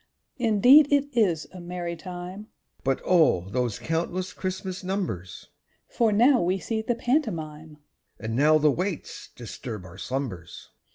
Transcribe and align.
_)Indeed 0.37 0.91
it 0.91 1.15
is 1.15 1.45
a 1.53 1.59
merry 1.61 1.95
time; 1.95 2.47
(But 2.83 3.03
O! 3.05 3.41
those 3.51 3.77
countless 3.77 4.33
Christmas 4.33 4.83
numbers!) 4.83 5.49
For 5.89 6.11
now 6.11 6.41
we 6.41 6.57
see 6.57 6.81
the 6.81 6.95
pantomime, 6.95 7.77
(_And 8.19 8.31
now 8.31 8.57
the 8.57 8.71
waits 8.71 9.29
disturb 9.35 9.85
our 9.85 9.99
slumbers. 9.99 10.71